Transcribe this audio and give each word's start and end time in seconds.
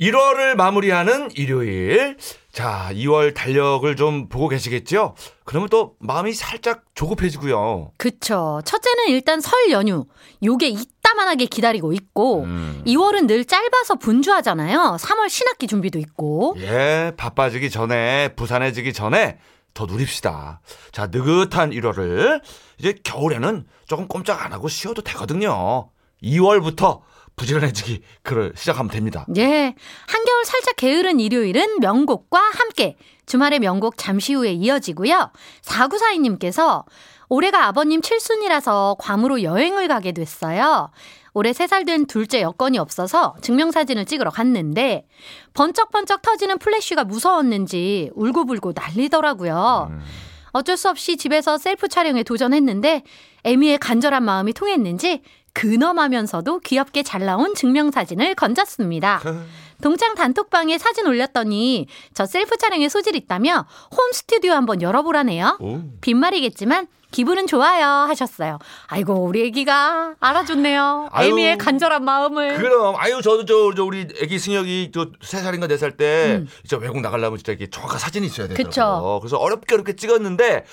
1월을 0.00 0.54
마무리하는 0.54 1.30
일요일. 1.34 2.16
자, 2.50 2.88
2월 2.92 3.34
달력을 3.34 3.94
좀 3.96 4.28
보고 4.28 4.48
계시겠죠? 4.48 5.14
그러면 5.44 5.68
또 5.68 5.94
마음이 6.00 6.32
살짝 6.32 6.84
조급해지고요. 6.94 7.92
그쵸. 7.98 8.62
첫째는 8.64 9.08
일단 9.08 9.40
설 9.40 9.70
연휴. 9.70 10.06
요게 10.42 10.68
이따만하게 10.68 11.46
기다리고 11.46 11.92
있고, 11.92 12.44
음. 12.44 12.82
2월은 12.86 13.26
늘 13.26 13.44
짧아서 13.44 13.96
분주하잖아요. 13.96 14.96
3월 14.98 15.28
신학기 15.28 15.66
준비도 15.66 15.98
있고. 15.98 16.56
예, 16.58 17.12
바빠지기 17.16 17.68
전에, 17.68 18.34
부산해지기 18.34 18.94
전에 18.94 19.38
더 19.74 19.84
누립시다. 19.84 20.62
자, 20.92 21.08
느긋한 21.08 21.70
1월을 21.70 22.40
이제 22.78 22.94
겨울에는 23.04 23.66
조금 23.86 24.08
꼼짝 24.08 24.44
안 24.44 24.52
하고 24.52 24.68
쉬어도 24.68 25.02
되거든요. 25.02 25.90
2월부터 26.22 27.00
부지런해지기 27.36 28.02
그를 28.22 28.52
시작하면 28.56 28.90
됩니다. 28.90 29.26
예. 29.36 29.74
한겨울 30.06 30.44
살짝 30.44 30.76
게으른 30.76 31.20
일요일은 31.20 31.80
명곡과 31.80 32.38
함께 32.38 32.96
주말의 33.26 33.60
명곡 33.60 33.96
잠시 33.96 34.34
후에 34.34 34.52
이어지고요. 34.52 35.30
4942님께서 35.62 36.84
올해가 37.28 37.66
아버님 37.66 38.02
칠순이라서 38.02 38.96
괌으로 38.98 39.42
여행을 39.42 39.88
가게 39.88 40.12
됐어요. 40.12 40.90
올해 41.32 41.52
3살 41.52 41.86
된 41.86 42.06
둘째 42.06 42.42
여건이 42.42 42.78
없어서 42.78 43.36
증명사진을 43.40 44.04
찍으러 44.04 44.30
갔는데 44.30 45.06
번쩍번쩍 45.54 46.22
터지는 46.22 46.58
플래쉬가 46.58 47.04
무서웠는지 47.04 48.10
울고불고 48.14 48.72
난리더라고요. 48.74 49.92
어쩔 50.52 50.76
수 50.76 50.88
없이 50.88 51.16
집에서 51.16 51.58
셀프 51.58 51.86
촬영에 51.86 52.24
도전했는데 52.24 53.04
에미의 53.44 53.78
간절한 53.78 54.24
마음이 54.24 54.52
통했는지 54.52 55.22
근엄하면서도 55.52 56.60
귀엽게 56.60 57.02
잘 57.02 57.24
나온 57.24 57.54
증명사진을 57.54 58.34
건졌습니다. 58.34 59.20
동창 59.82 60.14
단톡방에 60.14 60.78
사진 60.78 61.06
올렸더니 61.06 61.86
저 62.14 62.26
셀프 62.26 62.56
촬영에 62.56 62.88
소질 62.88 63.16
있다며 63.16 63.66
홈 63.90 64.12
스튜디오 64.12 64.52
한번 64.52 64.82
열어보라네요. 64.82 65.58
오. 65.60 65.80
빈말이겠지만 66.00 66.86
기분은 67.10 67.46
좋아요 67.48 67.84
하셨어요. 67.84 68.58
아이고 68.86 69.14
우리 69.14 69.44
애기가 69.46 70.14
알아줬네요. 70.20 71.10
에미의 71.16 71.58
간절한 71.58 72.04
마음을. 72.04 72.56
그럼 72.56 72.94
아유 72.98 73.20
저도 73.22 73.44
저, 73.44 73.74
저 73.74 73.84
우리 73.84 74.06
애기 74.20 74.38
승혁이 74.38 74.92
저세 74.92 75.42
살인가 75.42 75.66
네 75.66 75.76
살때 75.76 76.42
음. 76.42 76.48
외국 76.80 77.00
나가려면 77.00 77.38
진짜 77.38 77.52
이게 77.52 77.68
정확한 77.68 77.98
사진이 77.98 78.26
있어야 78.26 78.46
되더라고요. 78.48 78.68
그쵸. 78.68 79.18
그래서 79.22 79.38
어렵게 79.38 79.74
어렵게 79.74 79.96
찍었는데 79.96 80.64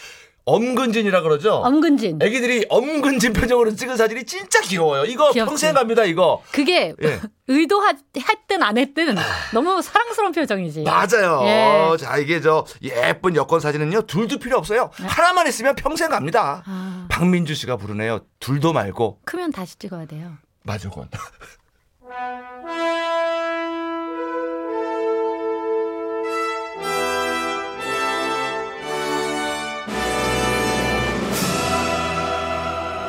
엄근진이라 0.47 1.23
그러죠. 1.23 1.55
엄근진. 1.55 2.19
애기들이 2.21 2.65
엄근진 2.69 3.33
표정으로 3.33 3.75
찍은 3.75 3.97
사진이 3.97 4.23
진짜 4.23 4.61
귀여워요. 4.61 5.03
이거 5.03 5.33
귀엽지. 5.33 5.49
평생 5.49 5.73
갑니다 5.73 6.05
이거. 6.05 6.41
그게 6.53 6.95
예. 7.03 7.19
의도했든 7.49 8.63
안 8.63 8.77
했든 8.77 9.15
너무 9.53 9.81
사랑스러운 9.81 10.31
표정이지. 10.31 10.83
맞아요. 10.83 11.41
예. 11.43 11.97
자 11.97 12.17
이게 12.17 12.39
저 12.39 12.65
예쁜 12.81 13.36
여권 13.36 13.59
사진은요 13.59 14.03
둘도 14.03 14.39
필요 14.39 14.57
없어요. 14.57 14.89
하나만 14.95 15.47
있으면 15.47 15.75
평생 15.75 16.11
갑니다. 16.11 16.63
네. 16.65 16.71
아, 16.73 17.05
박민주 17.09 17.53
씨가 17.53 17.75
부르네요. 17.75 18.21
둘도 18.39 18.71
말고 18.71 19.19
크면 19.25 19.52
다시 19.52 19.77
찍어야 19.77 20.05
돼요. 20.05 20.31
마주건. 20.63 21.09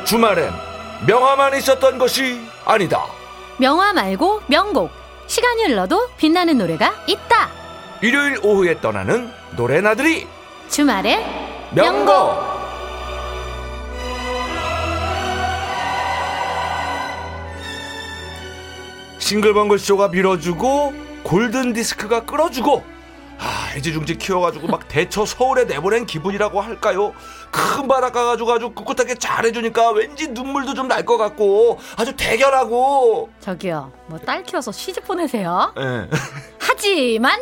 주말엔 0.09 0.51
명화만 1.05 1.55
있었던 1.55 1.99
것이 1.99 2.41
아니다. 2.65 3.05
명화 3.59 3.93
말고 3.93 4.41
명곡. 4.47 4.89
시간이 5.27 5.65
흘러도 5.65 6.09
빛나는 6.17 6.57
노래가 6.57 6.95
있다. 7.05 7.47
일요일 8.01 8.39
오후에 8.41 8.81
떠나는 8.81 9.31
노래나들이 9.55 10.27
주말에 10.67 11.17
명곡. 11.75 12.07
명곡. 12.07 12.49
싱글벙글 19.19 19.77
쇼가 19.77 20.07
밀어주고 20.07 20.95
골든 21.21 21.73
디스크가 21.73 22.25
끌어주고 22.25 22.83
아 23.41 23.71
애지중지 23.75 24.17
키워가지고 24.17 24.67
막 24.67 24.87
대처 24.89 25.25
서울에 25.25 25.63
내보낸 25.63 26.05
기분이라고 26.05 26.59
할까요? 26.59 27.13
큰 27.51 27.87
바닷 27.87 28.11
가 28.11 28.25
가지고 28.25 28.51
아주 28.51 28.69
꿋꿋하게 28.71 29.15
잘해주니까 29.15 29.91
왠지 29.91 30.27
눈물도 30.27 30.73
좀 30.73 30.87
날 30.89 31.05
것 31.05 31.17
같고 31.17 31.79
아주 31.95 32.13
대견하고 32.17 33.29
저기요, 33.39 33.91
뭐 34.07 34.19
딸 34.25 34.43
키워서 34.43 34.71
시집 34.73 35.05
보내세요? 35.05 35.73
예. 35.79 36.09
하지만 36.59 37.39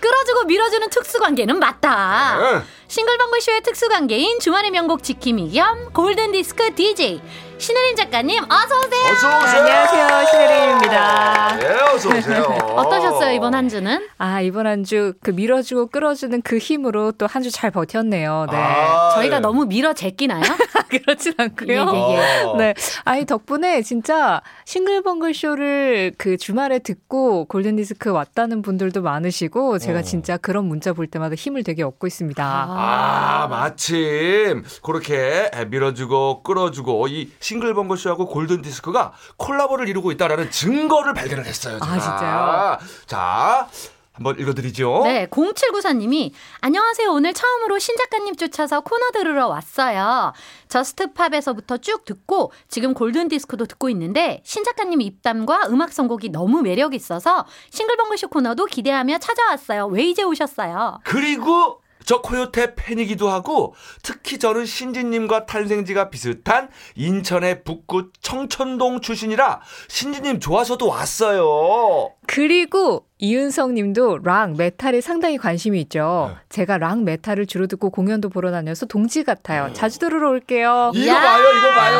끌어주고 0.00 0.44
밀어주는 0.44 0.90
특수관계는 0.90 1.58
맞다. 1.58 2.38
예. 2.56 2.62
싱글벙글 2.88 3.40
쇼의 3.40 3.62
특수관계인 3.62 4.38
주말의 4.38 4.70
명곡 4.70 5.02
지킴이 5.02 5.50
겸 5.52 5.92
골든디스크 5.94 6.74
DJ 6.74 7.22
신혜림 7.62 7.94
작가님 7.94 8.42
어서 8.42 8.78
오세요. 8.80 9.12
어서 9.12 9.38
오세요. 9.38 9.62
안녕하세요, 9.62 10.26
신혜림입니다. 10.32 11.58
예, 11.62 11.66
어서 11.94 12.08
오세요. 12.08 12.42
어떠셨어요 12.74 13.32
이번 13.36 13.54
한 13.54 13.68
주는? 13.68 14.04
아, 14.18 14.40
이번 14.40 14.66
한 14.66 14.82
주 14.82 15.14
그 15.22 15.30
밀어주고 15.30 15.86
끌어주는 15.86 16.42
그 16.42 16.58
힘으로 16.58 17.12
또 17.12 17.26
한 17.28 17.42
주 17.44 17.52
잘 17.52 17.70
버텼네요. 17.70 18.46
네. 18.50 18.56
아, 18.56 19.12
저희가 19.14 19.36
예. 19.36 19.40
너무 19.40 19.64
밀어 19.66 19.92
제끼나요? 19.92 20.42
그렇진 20.90 21.34
않고요. 21.38 21.92
예, 21.94 21.98
예, 21.98 22.40
예. 22.40 22.42
어. 22.42 22.56
네. 22.56 22.74
아이, 23.04 23.24
덕분에 23.26 23.82
진짜 23.82 24.42
싱글벙글 24.64 25.32
쇼를 25.32 26.12
그 26.18 26.36
주말에 26.36 26.80
듣고 26.80 27.44
골든 27.44 27.76
디스크 27.76 28.10
왔다는 28.10 28.62
분들도 28.62 29.02
많으시고 29.02 29.78
제가 29.78 30.00
어. 30.00 30.02
진짜 30.02 30.36
그런 30.36 30.64
문자 30.64 30.92
볼 30.92 31.06
때마다 31.06 31.36
힘을 31.36 31.62
되게 31.62 31.84
얻고 31.84 32.08
있습니다. 32.08 32.44
아, 32.44 33.46
마침 33.48 34.64
그렇게 34.82 35.48
밀어주고 35.68 36.42
끌어주고 36.42 37.06
이 37.06 37.30
싱글벙글 37.52 37.98
쇼하고 37.98 38.26
골든 38.28 38.62
디스크가 38.62 39.12
콜라보를 39.36 39.88
이루고 39.88 40.10
있다라는 40.12 40.50
증거를 40.50 41.12
발견을 41.12 41.44
했어요. 41.44 41.78
제가. 41.78 41.92
아, 41.92 41.98
진짜요? 41.98 42.78
자, 43.06 43.68
한번 44.12 44.38
읽어드리죠. 44.38 45.02
네, 45.04 45.26
0794님이 45.26 46.32
안녕하세요. 46.60 47.10
오늘 47.10 47.34
처음으로 47.34 47.78
신 47.78 47.96
작가님 47.96 48.36
쫓아서 48.36 48.80
코너 48.80 49.10
들으러 49.10 49.48
왔어요. 49.48 50.32
저스트팝에서부터 50.68 51.76
쭉 51.78 52.06
듣고 52.06 52.52
지금 52.68 52.94
골든 52.94 53.28
디스크도 53.28 53.66
듣고 53.66 53.90
있는데 53.90 54.40
신 54.44 54.64
작가님 54.64 55.02
입담과 55.02 55.66
음악 55.68 55.92
선곡이 55.92 56.30
너무 56.30 56.62
매력 56.62 56.94
있어서 56.94 57.44
싱글벙글쇼 57.70 58.28
코너도 58.28 58.64
기대하며 58.64 59.18
찾아왔어요. 59.18 59.86
왜 59.88 60.04
이제 60.04 60.22
오셨어요? 60.22 61.00
그리고 61.04 61.81
저 62.04 62.20
코요태 62.20 62.74
팬이기도 62.74 63.28
하고 63.28 63.74
특히 64.02 64.38
저는 64.38 64.66
신지님과 64.66 65.46
탄생지가 65.46 66.10
비슷한 66.10 66.68
인천의 66.96 67.64
북구 67.64 68.10
청천동 68.20 69.00
출신이라 69.00 69.60
신지님 69.88 70.40
좋아서도 70.40 70.86
왔어요. 70.88 72.12
그리고 72.26 73.06
이윤성 73.18 73.74
님도 73.74 74.18
락, 74.24 74.56
메탈에 74.56 75.00
상당히 75.00 75.38
관심이 75.38 75.80
있죠. 75.82 76.30
네. 76.34 76.40
제가 76.48 76.78
락, 76.78 77.02
메탈을 77.02 77.46
주로 77.46 77.66
듣고 77.66 77.90
공연도 77.90 78.28
보러 78.30 78.50
다녀서 78.50 78.86
동지 78.86 79.22
같아요. 79.22 79.72
자주 79.74 79.98
들으러 79.98 80.30
올게요. 80.30 80.90
이거 80.94 81.12
야! 81.12 81.20
봐요, 81.20 81.44
이거 81.56 81.68
봐요. 81.70 81.98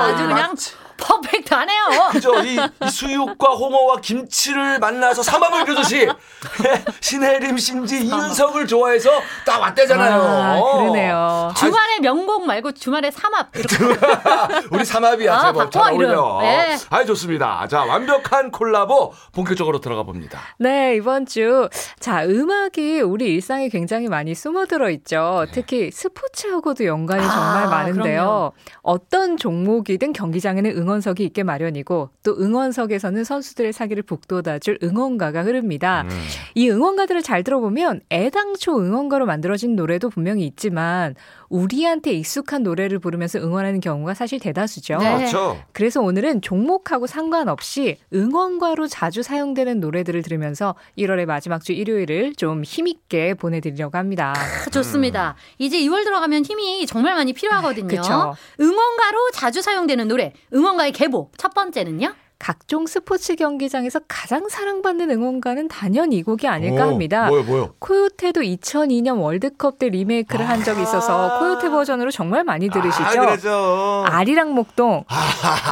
아주 0.00 0.26
그냥 0.26 0.54
퍼펙트하네요. 1.00 1.84
그죠? 2.10 2.34
이, 2.42 2.56
이 2.84 2.88
수육과 2.90 3.48
홍어와 3.52 4.00
김치를 4.00 4.78
만나서 4.78 5.22
삼합을 5.22 5.64
교듯이 5.64 6.08
신혜림, 7.00 7.56
신지, 7.58 8.04
이윤석을 8.04 8.66
좋아해서 8.66 9.10
딱 9.46 9.60
왔대잖아요. 9.60 10.20
아, 10.22 10.60
그러네요. 10.78 11.52
주말에 11.56 11.98
명곡 12.00 12.46
말고 12.46 12.72
주말에 12.72 13.10
삼합 13.10 13.48
우리 14.70 14.84
삼합이야, 14.84 15.34
아, 15.34 15.40
제법 15.46 15.70
잘. 15.70 15.92
어울려. 15.92 16.38
네. 16.42 16.76
아이, 16.90 17.06
좋습니다. 17.06 17.66
자, 17.68 17.84
완벽한 17.84 18.50
콜라보 18.50 19.12
본격적으로 19.32 19.80
들어가 19.80 20.02
봅니다. 20.02 20.40
네, 20.58 20.94
이번 20.96 21.26
주. 21.26 21.68
자, 21.98 22.24
음악이 22.24 23.00
우리 23.00 23.34
일상에 23.34 23.68
굉장히 23.68 24.08
많이 24.08 24.34
숨어들어 24.34 24.90
있죠. 24.90 25.46
특히 25.52 25.90
스포츠하고도 25.90 26.84
연관이 26.84 27.24
아, 27.24 27.28
정말 27.30 27.66
많은데요. 27.68 28.20
그럼요. 28.22 28.52
어떤 28.82 29.36
종목이든 29.36 30.12
경기장에는 30.12 30.70
응원 30.76 30.89
석이 31.00 31.24
있게 31.24 31.44
마련이고 31.44 32.10
또 32.24 32.36
응원석에서는 32.36 33.22
선수들의 33.22 33.72
사기를 33.72 34.02
북돋아줄 34.02 34.78
응원가가 34.82 35.44
흐릅니다. 35.44 36.02
음. 36.02 36.08
이 36.56 36.68
응원가들을 36.68 37.22
잘 37.22 37.44
들어보면 37.44 38.00
애당초 38.10 38.80
응원가로 38.80 39.26
만들어진 39.26 39.76
노래도 39.76 40.10
분명히 40.10 40.44
있지만 40.46 41.14
우리한테 41.50 42.12
익숙한 42.12 42.62
노래를 42.62 42.98
부르면서 43.00 43.38
응원하는 43.40 43.80
경우가 43.80 44.14
사실 44.14 44.38
대다수죠. 44.38 44.98
네. 44.98 45.16
그렇죠. 45.16 45.62
그래서 45.72 46.00
오늘은 46.00 46.40
종목하고 46.40 47.06
상관없이 47.06 47.98
응원가로 48.14 48.86
자주 48.86 49.22
사용되는 49.22 49.80
노래들을 49.80 50.22
들으면서 50.22 50.76
1월의 50.96 51.26
마지막 51.26 51.62
주 51.62 51.72
일요일을 51.72 52.34
좀 52.36 52.62
힘있게 52.62 53.34
보내드리려고 53.34 53.98
합니다. 53.98 54.32
아, 54.36 54.70
좋습니다. 54.70 55.34
이제 55.58 55.78
2월 55.80 56.04
들어가면 56.04 56.44
힘이 56.44 56.86
정말 56.86 57.14
많이 57.16 57.32
필요하거든요. 57.32 57.88
그쵸. 57.88 58.34
응원가로 58.60 59.30
자주 59.34 59.60
사용되는 59.60 60.08
노래, 60.08 60.32
응원가의 60.54 60.92
계보. 60.92 61.30
첫 61.36 61.52
번째는요? 61.52 62.14
각종 62.40 62.86
스포츠 62.86 63.36
경기장에서 63.36 64.00
가장 64.08 64.48
사랑받는 64.48 65.10
응원가는 65.10 65.68
단연 65.68 66.10
이 66.10 66.22
곡이 66.22 66.48
아닐까 66.48 66.86
오, 66.86 66.88
합니다. 66.88 67.26
뭐요, 67.28 67.42
뭐요? 67.42 67.74
코요테도 67.78 68.40
2002년 68.40 69.20
월드컵 69.20 69.78
때 69.78 69.90
리메이크를 69.90 70.48
한 70.48 70.64
적이 70.64 70.82
있어서 70.82 71.38
코요테 71.38 71.68
버전으로 71.68 72.10
정말 72.10 72.42
많이 72.42 72.70
들으시죠? 72.70 73.50
아. 73.50 74.04
아리랑 74.06 74.54
목동. 74.54 75.04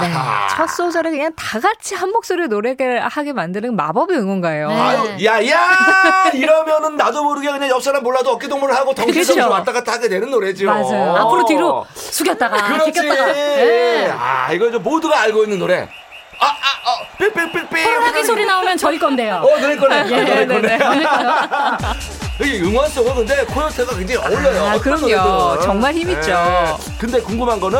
네, 0.02 0.12
첫 0.54 0.66
소절에 0.68 1.10
그냥 1.10 1.32
다 1.36 1.58
같이 1.58 1.94
한 1.94 2.10
목소리로 2.10 2.48
노래를 2.48 3.00
하게 3.00 3.32
만드는 3.32 3.74
마법의 3.74 4.18
응원가예요. 4.18 4.68
네. 4.68 4.74
아유, 4.78 5.24
야, 5.24 5.48
야! 5.48 6.30
이러면은 6.34 6.96
나도 6.96 7.24
모르게 7.24 7.50
그냥 7.50 7.70
옆 7.70 7.82
사람 7.82 8.02
몰라도 8.02 8.32
어깨동무를 8.32 8.74
하고 8.76 8.92
덩실덩실 8.92 9.36
그렇죠. 9.36 9.50
왔다 9.50 9.72
갔다 9.72 9.92
하게 9.92 10.10
되는 10.10 10.30
노래죠. 10.30 10.66
맞아요. 10.66 11.16
앞으로 11.16 11.46
뒤로 11.46 11.86
숙였다가 11.94 12.68
그렇지. 12.68 12.92
제꼈다가. 12.92 13.32
네. 13.32 14.10
아, 14.10 14.52
이거 14.52 14.70
저 14.70 14.78
모두가 14.78 15.18
알고 15.22 15.44
있는 15.44 15.58
노래. 15.58 15.88
아, 16.40 16.46
아, 16.46 16.90
아, 16.90 17.16
삐삐삐삐. 17.18 17.84
호랑이 17.84 18.24
소리 18.24 18.44
나오면 18.44 18.76
저희 18.76 18.98
건데요. 18.98 19.36
어, 19.44 19.58
노래 19.58 19.76
거네. 19.76 19.96
예, 20.10 20.44
노래 20.44 20.46
네, 20.46 20.46
거네. 20.46 20.78
네. 20.78 20.78
이 22.40 22.60
응원성은 22.62 23.14
근데 23.16 23.44
코요테가 23.46 23.96
굉장히 23.96 24.16
어울려요. 24.24 24.64
아, 24.64 24.78
그럼요. 24.78 25.08
노래든. 25.08 25.62
정말 25.66 25.92
힘있죠. 25.94 26.78
근데 26.96 27.20
궁금한 27.20 27.58
거는 27.58 27.78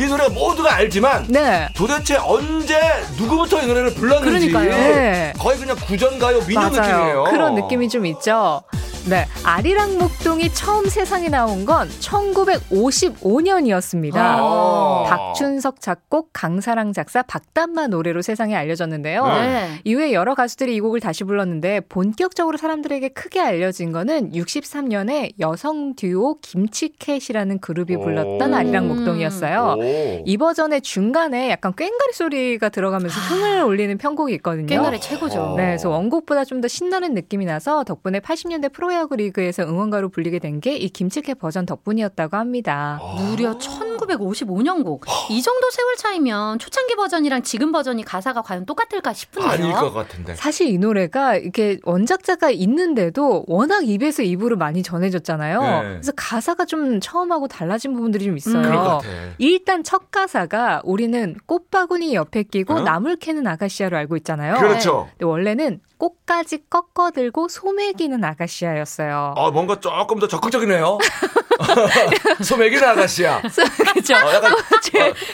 이 0.00 0.06
노래가 0.06 0.30
모두가 0.30 0.74
알지만 0.74 1.26
네. 1.28 1.68
도대체 1.76 2.16
언제 2.16 2.76
누구부터 3.16 3.62
이 3.62 3.66
노래를 3.66 3.94
불렀는지 3.94 4.50
그러니까요. 4.50 4.70
네. 4.70 5.32
거의 5.38 5.58
그냥 5.58 5.76
구전가요 5.76 6.40
민요 6.40 6.58
맞아요. 6.60 6.70
느낌이에요. 6.72 7.24
그런 7.30 7.54
느낌이 7.54 7.88
좀 7.88 8.04
있죠. 8.06 8.62
네. 9.08 9.26
아리랑 9.44 9.98
목동이 9.98 10.52
처음 10.52 10.86
세상에 10.86 11.28
나온 11.28 11.64
건 11.64 11.88
1955년이었습니다. 11.88 14.14
아. 14.16 15.04
박춘석 15.08 15.80
작곡, 15.80 16.30
강사랑 16.32 16.92
작사, 16.92 17.22
박담마 17.22 17.88
노래로 17.88 18.22
세상에 18.22 18.54
알려졌는데요. 18.54 19.26
네. 19.26 19.80
이후에 19.84 20.12
여러 20.12 20.34
가수들이 20.34 20.76
이 20.76 20.80
곡을 20.80 21.00
다시 21.00 21.24
불렀는데 21.24 21.80
본격적으로 21.88 22.56
사람들에게 22.56 23.08
크게 23.08 23.40
알려진 23.40 23.90
거는 23.90 24.32
63년에 24.32 25.32
여성 25.40 25.94
듀오 25.96 26.38
김치캣이라는 26.40 27.58
그룹이 27.60 27.96
불렀던 27.96 28.52
오. 28.52 28.56
아리랑 28.56 28.86
목동이었어요. 28.86 29.76
오. 29.78 29.82
이 30.24 30.36
버전의 30.36 30.82
중간에 30.82 31.50
약간 31.50 31.72
꽹가리 31.74 32.12
소리가 32.12 32.68
들어가면서 32.68 33.18
흥을 33.18 33.62
올리는 33.62 33.96
편곡이 33.98 34.32
있거든요. 34.34 34.66
꽹가리 34.66 35.00
최고죠. 35.00 35.54
네, 35.56 35.64
그래서 35.64 35.88
원곡보다 35.88 36.44
좀 36.44 36.60
더 36.60 36.68
신나는 36.68 37.14
느낌이 37.14 37.46
나서 37.46 37.84
덕분에 37.84 38.20
80년대 38.20 38.70
프로 38.72 38.89
야구 38.92 39.16
리그에서 39.16 39.62
응원가로 39.64 40.08
불리게 40.10 40.38
된 40.38 40.60
게 40.60 40.76
이 40.76 40.88
김치캣 40.88 41.38
버전 41.38 41.64
덕분이었다고 41.66 42.36
합니다. 42.36 43.00
무려 43.16 43.56
1955년 43.58 44.84
곡. 44.84 45.04
이 45.30 45.40
정도 45.42 45.70
세월 45.70 45.96
차이면 45.96 46.58
초창기 46.58 46.96
버전이랑 46.96 47.42
지금 47.42 47.72
버전이 47.72 48.04
가사가 48.04 48.42
과연 48.42 48.66
똑같을까 48.66 49.12
싶은데요. 49.12 49.50
아닐 49.52 49.72
것 49.72 49.92
같은데. 49.92 50.34
사실 50.34 50.68
이 50.68 50.78
노래가 50.78 51.36
이렇게 51.36 51.78
원작자가 51.84 52.50
있는데도 52.50 53.44
워낙 53.46 53.86
입에서 53.88 54.22
입으로 54.22 54.56
많이 54.56 54.82
전해졌잖아요. 54.82 55.60
네. 55.60 55.82
그래서 55.90 56.12
가사가 56.16 56.64
좀 56.64 57.00
처음하고 57.00 57.48
달라진 57.48 57.94
부분들이 57.94 58.24
좀 58.24 58.36
있어요. 58.36 58.56
음. 58.58 58.62
그럴 58.62 58.76
것 58.76 58.84
같아. 58.98 59.08
일단 59.38 59.82
첫 59.84 60.10
가사가 60.10 60.82
우리는 60.84 61.36
꽃바구니 61.46 62.14
옆에 62.14 62.42
끼고 62.42 62.74
어? 62.74 62.80
나물 62.80 63.16
캐는 63.16 63.46
아가씨야로 63.46 63.96
알고 63.96 64.16
있잖아요. 64.18 64.54
그렇죠. 64.56 65.08
근데 65.12 65.24
원래는 65.26 65.80
꽃가지 66.00 66.64
꺾어들고 66.70 67.48
소 67.48 67.62
매기는 67.62 68.24
아가씨야였어요. 68.24 69.34
아 69.36 69.50
뭔가 69.50 69.78
조금 69.78 70.18
더 70.18 70.26
적극적이네요. 70.26 70.98
소 72.42 72.50
매기는 72.50 72.86
아가씨야. 72.88 73.40
그렇죠. 73.92 74.14
어, 74.16 74.34
약간 74.34 74.52
어, 74.52 74.56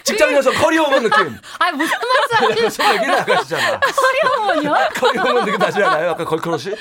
직장 0.04 0.32
여성 0.34 0.52
career 0.54 0.80
woman 0.80 1.02
느낌. 1.04 1.38
아 1.58 1.72
무슨 1.72 1.96
말씀? 2.38 2.68
소 2.70 2.78
매기는 2.78 3.14
아가씨잖아. 3.20 3.80
career 3.80 4.20
woman요? 4.20 4.74
career 4.94 5.21
woman 5.21 5.44
느낌 5.44 5.58
나지 5.58 5.82
않아요? 5.82 6.08
약간 6.10 6.26
girl 6.26 6.45
crush? 6.45 6.74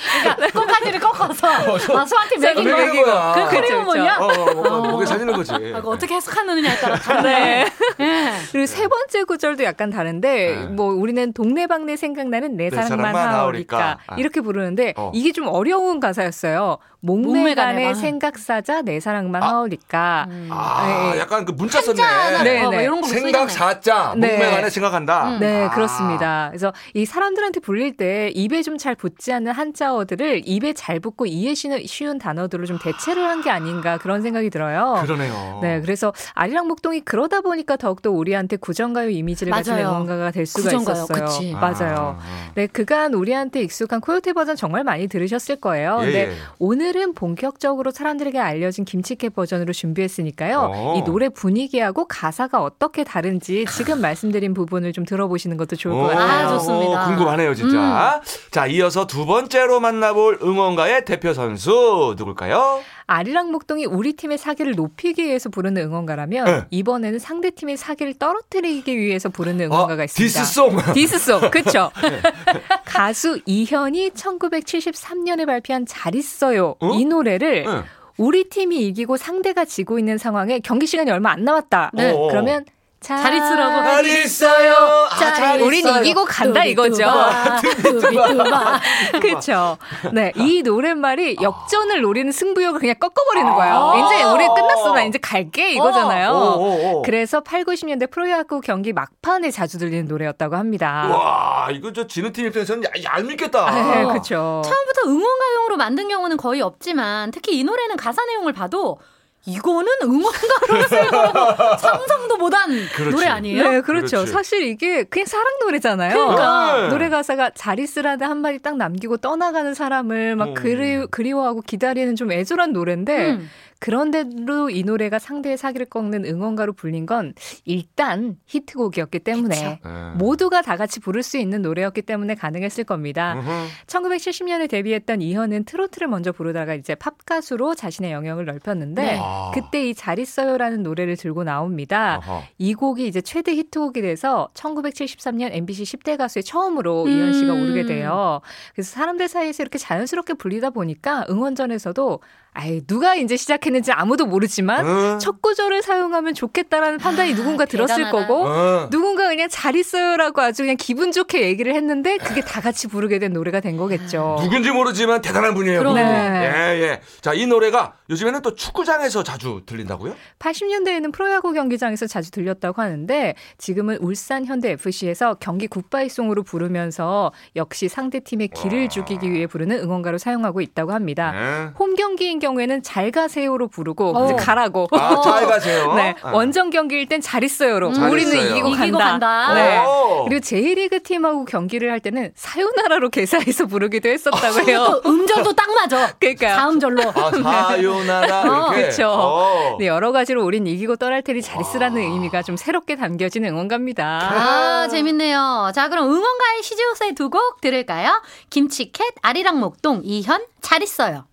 꽃가지를 0.54 1.00
꺾어서 1.00 1.48
아, 1.48 2.06
소한테 2.06 2.38
매긴 2.38 2.64
매기는 2.66 3.04
거야. 3.06 3.34
그 3.50 3.56
커리어먼이야? 3.56 4.18
어, 4.18 4.26
어, 4.26 4.62
어, 4.68 4.82
목에 4.92 5.06
살리는 5.06 5.34
거지. 5.34 5.54
아, 5.54 5.82
어떻게 5.84 6.16
해석하느냐에 6.16 6.76
따라 6.78 6.96
다르네. 6.98 7.36
네. 7.36 7.72
예. 8.00 8.34
그리고 8.52 8.66
세 8.66 8.88
번째 8.88 9.24
구절도 9.24 9.64
약간 9.64 9.90
다른데 9.90 10.56
네. 10.56 10.56
뭐 10.68 10.94
우리는 10.94 11.32
동네방네 11.34 11.96
생각나는 11.96 12.58
내 12.58 12.66
내 12.66 12.70
사랑만 12.72 13.14
사랑만 13.14 13.28
하오리까 13.36 13.78
하오리까. 13.78 13.98
아. 14.08 14.16
이렇게 14.18 14.42
부르는데 14.42 14.94
어. 14.98 15.12
이게 15.14 15.32
좀 15.32 15.48
어려운 15.48 16.00
가사였어요. 16.00 16.80
목매간의 17.02 17.88
아. 17.90 17.94
생각사자 17.94 18.82
내 18.82 19.00
사랑만 19.00 19.35
아. 19.42 19.48
하오리까. 19.50 20.28
음. 20.30 20.50
아, 20.52 21.12
네. 21.14 21.20
약간 21.20 21.46
그 21.46 21.52
문자 21.52 21.82
썼네. 21.82 22.04
네, 22.44 22.68
네. 22.70 22.84
이런 22.84 23.02
거 23.02 23.08
생각. 23.08 23.50
사자 23.50 24.14
네. 24.18 24.32
목매 24.32 24.46
안에 24.46 24.70
생각한다. 24.70 25.30
음. 25.30 25.40
네, 25.40 25.66
아. 25.66 25.70
그렇습니다. 25.72 26.48
그래서 26.50 26.74
이 26.94 27.06
사람들한테 27.06 27.60
불릴 27.60 27.98
때 27.98 28.30
입에 28.36 28.62
좀 28.62 28.76
잘 28.78 28.94
붙지 28.96 29.32
않는 29.32 29.54
한자어들을 29.54 30.42
입에 30.46 30.74
잘 30.74 31.00
붙고 31.00 31.26
이해 31.26 31.54
쉬는- 31.54 31.88
쉬운 31.88 32.18
단어들로 32.18 32.66
좀 32.66 32.78
대체를 32.78 33.24
한 33.26 33.42
게 33.42 33.50
아닌가 33.52 33.98
그런 33.98 34.22
생각이 34.22 34.50
들어요. 34.50 35.00
그러네요. 35.04 35.60
네, 35.62 35.80
그래서 35.82 36.14
아리랑 36.34 36.68
목동이 36.68 37.02
그러다 37.02 37.42
보니까 37.42 37.76
더욱더 37.78 38.10
우리한테 38.12 38.56
구전가요 38.58 39.10
이미지를 39.10 39.52
가진 39.54 39.74
맞아요. 39.76 39.90
응원가가 39.90 40.32
될 40.32 40.46
수가 40.46 40.64
구전가요, 40.64 41.04
있었어요. 41.04 41.26
그치. 41.26 41.52
맞아요. 41.54 42.18
아, 42.20 42.52
네, 42.56 42.68
그간 42.68 43.14
우리한테 43.14 43.62
익숙한 43.62 44.02
코요테 44.02 44.34
버전 44.34 44.56
정말 44.56 44.84
많이 44.84 45.08
들으셨을 45.08 45.58
거예요. 45.58 45.98
예, 46.02 46.06
근데 46.06 46.20
예. 46.32 46.36
오늘은 46.60 47.14
본격적으로 47.14 47.92
사람들에게 47.92 48.40
알려진 48.40 48.84
김치 48.86 49.16
캣 49.26 49.36
버전으로 49.36 49.74
준비했으니까요. 49.74 50.72
어. 50.74 50.96
이 50.98 51.04
노래 51.04 51.30
분위기하고 51.30 52.06
가사가 52.08 52.62
어떻게 52.62 53.04
다른지 53.04 53.66
지금 53.72 54.02
말씀드린 54.02 54.54
부분을 54.54 54.94
좀 54.94 55.06
들어보시는 55.06 55.58
것도 55.58 55.76
좋을 55.76 55.94
것 55.94 56.00
오, 56.00 56.08
같아요. 56.08 56.48
아, 56.48 56.50
좋습니다. 56.50 57.06
궁금하네요, 57.08 57.54
진짜. 57.56 58.22
자, 58.52 58.68
이어서 58.68 59.08
두 59.08 59.26
번째로 59.26 59.80
만나볼 59.80 60.40
응원가의 60.42 61.06
대표 61.06 61.34
선수 61.34 62.16
누굴까요? 62.18 62.82
아리랑 63.08 63.52
목동이 63.52 63.86
우리 63.86 64.14
팀의 64.14 64.38
사기를 64.40 64.74
높이기 64.74 65.24
위해서 65.26 65.50
부르는 65.50 65.82
응원가라면 65.84 66.46
네. 66.46 66.66
이번에는 66.72 67.20
상대 67.20 67.52
팀의 67.52 67.78
사기를 67.78 68.16
떨어뜨리기 68.16 68.98
위해서 68.98 69.30
부르는 69.30 69.66
응원가가 69.66 70.02
어, 70.02 70.06
있습니다. 70.06 70.40
디스송. 70.40 70.94
디스송, 70.94 71.52
그쵸? 71.52 71.92
가수 72.86 73.40
이현이 73.46 74.12
1973년에 74.12 75.46
발표한 75.46 75.86
잘 75.86 76.16
있어요. 76.16 76.76
어? 76.80 76.92
이 76.94 77.06
노래를 77.06 77.66
응. 77.68 77.84
우리 78.18 78.46
팀이 78.46 78.88
이기고 78.88 79.18
상대가 79.18 79.66
지고 79.66 80.00
있는 80.00 80.18
상황에 80.18 80.60
경기 80.60 80.88
시간이 80.88 81.12
얼마 81.12 81.32
안 81.32 81.44
남았다. 81.44 81.92
네. 81.94 82.14
그러면 82.30 82.66
잘 83.06 83.34
있으라고. 83.36 83.84
잘 83.84 84.06
있어요. 84.06 84.74
아, 85.12 85.34
잘 85.34 85.62
우린 85.62 85.86
있어요. 85.86 86.02
이기고 86.02 86.26
간다 86.26 86.66
이거죠. 86.66 87.04
그렇죠. 89.22 89.78
네, 90.12 90.32
이 90.36 90.64
노랫말이 90.64 91.38
역전을 91.42 92.02
노리는 92.02 92.32
승부욕을 92.32 92.80
그냥 92.80 92.96
꺾어버리는 93.00 93.54
거예요. 93.54 93.74
아. 93.76 93.98
이제 93.98 94.24
우리 94.24 94.46
끝났어, 94.48 94.94
나 94.94 95.04
이제 95.04 95.20
갈게 95.22 95.72
이거잖아요. 95.74 96.32
오, 96.32 96.36
오, 96.36 96.98
오. 96.98 97.02
그래서 97.04 97.42
8, 97.42 97.64
90년대 97.64 98.10
프로야구 98.10 98.60
경기 98.62 98.92
막판에 98.92 99.52
자주 99.52 99.78
들리는 99.78 100.08
노래였다고 100.08 100.56
합니다. 100.56 101.08
와, 101.12 101.68
이거 101.72 101.94
저 101.94 102.08
지는 102.08 102.34
팀 102.34 102.48
입장에서는 102.48 102.84
야, 102.86 102.90
얄밉겠다. 103.04 103.72
네, 103.72 104.04
어. 104.04 104.08
그렇죠. 104.08 104.64
처음부터 104.66 105.02
응원가용으로 105.06 105.78
만든 105.78 106.08
경우는 106.08 106.38
거의 106.38 106.62
없지만 106.62 107.30
특히 107.32 107.60
이 107.60 107.64
노래는 107.64 107.98
가사 107.98 108.26
내용을 108.26 108.54
봐도 108.54 108.98
이거는 109.46 109.88
응원가로 110.04 110.88
쓸 110.90 111.08
거라고 111.08 111.78
상상도 111.78 112.38
못한 112.38 112.70
그렇지. 112.96 113.16
노래 113.16 113.28
아니에요? 113.28 113.64
네, 113.64 113.82
그렇죠. 113.82 114.18
그렇지. 114.18 114.32
사실 114.32 114.64
이게 114.64 115.04
그냥 115.04 115.26
사랑 115.28 115.46
노래잖아요. 115.62 116.14
그러니까. 116.14 116.82
네. 116.82 116.88
노래 116.90 117.10
가사가 117.10 117.52
잘 117.52 117.80
있으라는 117.80 118.28
한마디 118.28 118.60
딱 118.60 118.76
남기고 118.78 119.18
떠나가는 119.18 119.74
사람을 119.74 120.36
막 120.36 120.50
음. 120.50 120.54
그리, 120.56 121.06
그리워하고 121.12 121.62
기다리는 121.62 122.16
좀 122.16 122.32
애절한 122.32 122.74
노래인데 122.74 123.32
음. 123.32 123.50
그런데도 123.80 124.70
이 124.70 124.84
노래가 124.84 125.20
상대의 125.20 125.58
사기를 125.58 125.88
꺾는 125.88 126.26
응원가로 126.26 126.74
불린 126.74 127.06
건 127.06 127.34
일단 127.66 128.38
히트곡이었기 128.46 129.20
때문에 129.20 129.56
그쵸. 129.56 129.90
네. 129.90 130.12
모두가 130.16 130.62
다 130.62 130.78
같이 130.78 131.00
부를 131.00 131.24
수 131.24 131.38
있는 131.38 131.62
노래였기 131.62 132.04
때문에 132.04 132.36
가능했을 132.36 132.86
겁니다. 132.86 133.34
음흠. 133.34 133.50
1970년에 133.88 134.70
데뷔했던 134.70 135.22
이현은 135.22 135.66
트로트를 135.66 136.08
먼저 136.08 136.32
부르다가 136.32 136.74
이제 136.74 136.96
팝 136.96 137.26
가수로 137.26 137.76
자신의 137.76 138.12
영역을 138.12 138.46
넓혔는데 138.46 139.02
네. 139.02 139.18
아. 139.20 139.52
그때 139.54 139.90
이 139.90 139.96
잘 140.06 140.20
있어요라는 140.20 140.84
노래를 140.84 141.18
들고 141.18 141.44
나옵니다. 141.44 142.18
어허. 142.18 142.44
이 142.60 142.74
곡이 142.76 143.08
이제 143.08 143.22
최대 143.22 143.56
히트곡이 143.56 144.02
돼서 144.02 144.50
1973년 144.54 145.50
MBC 145.52 145.84
10대 145.84 146.18
가수에 146.18 146.42
처음으로 146.44 147.08
이현 147.08 147.34
씨가 147.34 147.54
음. 147.54 147.62
오르게 147.64 147.86
돼요. 147.86 148.42
그래서 148.74 148.92
사람들 148.92 149.28
사이에서 149.28 149.64
이렇게 149.64 149.80
자연스럽게 149.80 150.36
불리다 150.36 150.70
보니까 150.72 151.26
응원전에서도 151.30 152.20
아이 152.58 152.80
누가 152.88 153.16
이제 153.16 153.36
시작했는지 153.36 153.92
아무도 153.92 154.26
모르지만 154.26 154.86
응. 154.88 155.20
첫 155.20 155.42
구절을 155.42 155.82
사용하면 155.82 156.34
좋겠다라는 156.34 157.00
판단이 157.00 157.36
누군가 157.36 157.66
들었을 157.66 158.06
대단하다. 158.06 158.28
거고 158.28 158.48
어. 158.48 158.90
누군가 158.90 159.28
그냥 159.28 159.50
잘 159.52 159.76
있어요라고 159.76 160.42
아주 160.42 160.64
그냥 160.64 160.78
기분 160.80 161.12
좋게 161.12 161.42
얘기를 161.42 161.76
했는데 161.76 162.16
그게 162.18 162.40
다 162.40 162.62
같이 162.62 162.88
부르게 162.88 163.20
된 163.20 163.34
노래가 163.34 163.60
된 163.60 163.76
거겠죠. 163.76 164.38
누군지 164.42 164.72
모르지만 164.72 165.22
대단한 165.22 165.54
분이에요. 165.54 165.80
그럼. 165.80 165.96
네. 165.96 166.02
예, 166.02 166.82
예. 166.82 167.02
자, 167.20 167.34
이 167.34 167.46
노래가 167.46 167.96
요즘에는 168.10 168.42
또 168.42 168.56
축구장에서 168.56 169.24
자주 169.24 169.62
들린다고요? 169.66 170.16
80년대에는 170.40 171.12
프로야구 171.12 171.52
경기장에서 171.52 172.08
자주 172.08 172.32
들렸다고 172.32 172.82
하는데 172.82 173.36
지금은 173.58 173.98
울산 173.98 174.46
현대 174.46 174.72
FC에서 174.72 175.34
경기 175.42 175.68
굿바이송으로 175.68 176.44
부르면서 176.44 177.34
역시 177.58 177.90
상대 177.90 178.22
팀의 178.22 178.48
기를 178.50 178.88
죽이기 178.88 179.30
위해 179.30 179.46
부르는 179.46 179.78
응원가로 179.80 180.18
사용하고 180.20 180.62
있다고 180.62 180.94
합니다. 180.94 181.32
네. 181.34 181.72
홈 181.78 181.96
경기인 181.96 182.40
경우에는 182.46 182.84
잘 182.84 183.12
가세요로 183.12 183.68
부르고 183.70 184.18
어. 184.18 184.26
이제 184.26 184.36
가라고. 184.36 184.88
아, 184.92 185.22
잘 185.22 185.48
가세요. 185.48 185.94
네, 185.98 186.16
아. 186.22 186.32
원정 186.32 186.70
경기일 186.70 187.08
땐 187.08 187.22
잘 187.22 187.44
있어요로 187.44 187.90
음. 187.90 188.12
우리는 188.12 188.32
잘 188.32 188.40
있어요. 188.42 188.52
이기고, 188.52 188.68
이기고 188.70 188.98
간다. 188.98 189.12
간다. 189.12 189.54
네. 189.54 189.86
오. 189.86 190.26
그리고 190.26 190.42
J리그 190.42 191.02
팀하고 191.04 191.46
경기를 191.46 191.92
할 191.92 192.00
때는 192.00 192.32
사요나라로 192.36 193.10
개사해서 193.10 193.66
부르기도 193.66 194.10
했었다고 194.10 194.68
해요. 194.68 195.02
또 195.04 195.10
음절도 195.10 195.54
딱 195.54 195.74
맞아. 195.74 196.14
그러니까요. 196.20 196.56
다음절로. 196.56 197.02
아, 197.16 197.68
사요나라 197.68 198.42
어. 198.42 198.72
어. 199.08 199.78
네, 199.80 199.88
여러 199.88 200.12
가지로 200.12 200.44
우린 200.46 200.68
이기고 200.68 200.98
떠날 200.98 201.22
테니 201.22 201.42
잘 201.42 201.62
있으라는 201.62 202.02
의미가 202.02 202.44
좀 202.44 202.58
새롭게 202.58 202.96
담겨진 202.96 203.46
응원가입니다. 203.46 204.06
아, 204.06 204.88
재밌네요. 204.90 205.72
자, 205.74 205.90
그럼 205.90 206.06
응원가의 206.06 206.64
시즈오스의 206.64 207.16
두곡 207.16 207.62
들을까요? 207.62 208.22
김치캣, 208.50 209.16
아리랑 209.22 209.60
목동, 209.60 210.02
이현, 210.04 210.46
잘 210.62 210.84
있어요. 210.84 211.26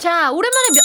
자, 0.00 0.30
오랜만에 0.32 0.68
명, 0.72 0.82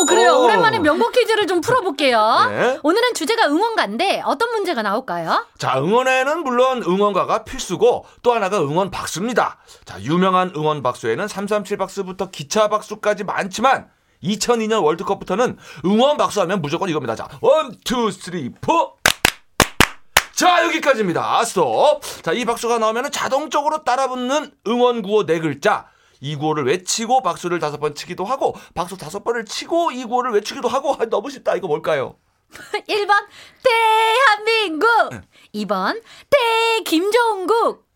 오, 0.00 0.04
그래요. 0.04 0.32
오. 0.34 0.44
오랜만에 0.44 0.78
명곡 0.80 1.12
퀴즈를 1.12 1.46
좀 1.46 1.62
풀어볼게요. 1.62 2.46
네. 2.50 2.78
오늘은 2.82 3.14
주제가 3.14 3.46
응원가인데 3.46 4.22
어떤 4.26 4.50
문제가 4.50 4.82
나올까요? 4.82 5.46
자, 5.56 5.78
응원에는 5.78 6.42
물론 6.44 6.82
응원가가 6.82 7.44
필수고 7.44 8.04
또 8.22 8.34
하나가 8.34 8.58
응원 8.60 8.90
박수입니다. 8.90 9.56
자, 9.86 9.98
유명한 10.02 10.52
응원 10.54 10.82
박수에는 10.82 11.26
337 11.26 11.78
박수부터 11.78 12.30
기차 12.30 12.68
박수까지 12.68 13.24
많지만 13.24 13.88
2002년 14.22 14.84
월드컵부터는 14.84 15.56
응원 15.86 16.18
박수하면 16.18 16.60
무조건 16.60 16.90
이겁니다. 16.90 17.16
자, 17.16 17.28
one, 17.40 17.74
two, 17.82 18.10
three, 18.10 18.52
four. 18.60 18.98
자, 20.34 20.64
여기까지입니다. 20.66 21.44
스톱. 21.46 22.02
자, 22.22 22.32
이 22.32 22.44
박수가 22.44 22.78
나오면 22.78 23.10
자동적으로 23.10 23.84
따라 23.84 24.06
붙는 24.08 24.52
응원 24.66 25.00
구호 25.00 25.24
네 25.24 25.38
글자. 25.38 25.86
이 26.20 26.36
구호를 26.36 26.64
외치고 26.64 27.22
박수를 27.22 27.58
다섯 27.58 27.78
번 27.78 27.94
치기도 27.94 28.24
하고 28.24 28.54
박수 28.74 28.96
다섯 28.96 29.22
번을 29.24 29.44
치고 29.44 29.92
이 29.92 30.04
구호를 30.04 30.32
외치기도 30.32 30.68
하고 30.68 30.94
아, 30.94 31.04
너무 31.06 31.30
쉽다. 31.30 31.54
이거 31.56 31.68
뭘까요? 31.68 32.16
1번, 32.88 33.26
대한민국! 33.62 34.88
2번, 35.54 36.00
대 36.30 36.82
김종국! 36.84 37.86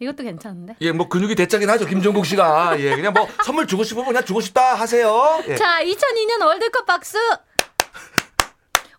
이것도 0.00 0.24
괜찮은데? 0.24 0.74
예, 0.80 0.90
뭐 0.90 1.08
근육이 1.08 1.36
대짜긴 1.36 1.70
하죠. 1.70 1.86
김종국 1.86 2.26
씨가. 2.26 2.80
예, 2.80 2.96
그냥 2.96 3.12
뭐 3.12 3.28
선물 3.44 3.68
주고 3.68 3.84
싶으면 3.84 4.06
그냥 4.08 4.24
주고 4.24 4.40
싶다 4.40 4.74
하세요. 4.74 5.40
예. 5.46 5.54
자, 5.54 5.80
2002년 5.84 6.44
월드컵 6.44 6.84
박수! 6.86 7.18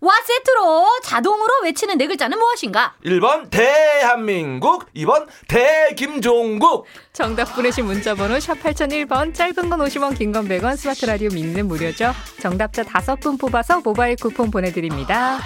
와 0.03 0.13
세트로 0.27 0.99
자동으로 1.01 1.61
외치는 1.63 1.97
네 1.97 2.07
글자는 2.07 2.37
무엇인가? 2.37 2.93
1번 3.05 3.49
대한민국, 3.49 4.85
2번 4.93 5.27
대김종국. 5.47 6.85
정답 7.13 7.45
보내신 7.55 7.85
문자 7.85 8.13
번호 8.13 8.37
샵 8.37 8.55
8001번, 8.55 9.33
짧은 9.33 9.69
건 9.69 9.79
50원, 9.79 10.17
긴 10.17 10.33
건 10.33 10.49
100원, 10.49 10.75
스마트 10.75 11.05
라디오 11.05 11.29
미니는 11.29 11.69
무료죠. 11.69 12.11
정답자 12.41 12.83
5분 12.83 13.39
뽑아서 13.39 13.79
모바일 13.79 14.17
쿠폰 14.17 14.51
보내 14.51 14.73
드립니다. 14.73 15.39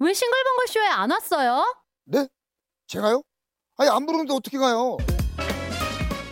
왜 0.00 0.12
싱글벙글 0.12 0.66
쇼에 0.68 0.86
안 0.86 1.10
왔어요? 1.10 1.64
네? 2.04 2.26
제가요? 2.86 3.22
아니 3.76 3.90
안 3.90 4.04
부르는데 4.06 4.34
어떻게 4.34 4.58
가요? 4.58 4.96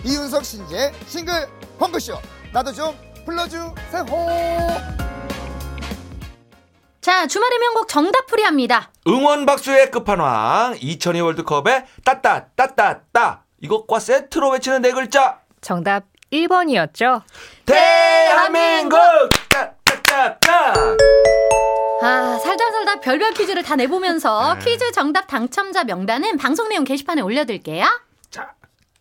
이윤석 0.04 0.45
신재 0.45 0.92
싱글 1.07 1.47
펑크쇼 1.78 2.19
나도 2.52 2.73
좀 2.73 2.97
불러주세요. 3.25 3.73
자, 7.00 7.26
주말의 7.26 7.59
명곡 7.59 7.88
정답풀이 7.88 8.42
합니다. 8.45 8.90
응원 9.09 9.47
박수의 9.47 9.90
끝판왕 9.90 10.76
2002 10.81 11.21
월드컵의 11.21 11.87
따따 12.04 12.49
따따 12.54 13.00
따 13.12 13.45
이것과 13.61 13.99
세트로 14.00 14.50
외치는 14.50 14.83
네 14.83 14.92
글자 14.92 15.40
정답 15.61 16.04
1번이었죠. 16.33 17.23
대한민국 17.64 18.99
따따따따. 19.49 20.75
아, 22.02 22.38
살다 22.38 22.71
살다 22.71 23.00
별별 23.00 23.32
퀴즈를 23.32 23.62
다 23.62 23.76
내보면서 23.76 24.54
네. 24.54 24.64
퀴즈 24.64 24.90
정답 24.92 25.26
당첨자 25.28 25.85
명단은 25.85 26.37
방송 26.37 26.68
내용 26.68 26.85
게시판에 26.85 27.23
올려둘게요. 27.23 27.85
자, 28.30 28.52